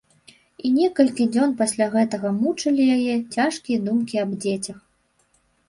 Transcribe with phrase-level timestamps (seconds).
[0.67, 4.77] І некалькі дзён пасля гэтага мучылі яе цяжкія думкі аб дзецях.